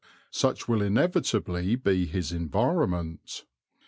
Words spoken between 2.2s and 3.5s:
environment.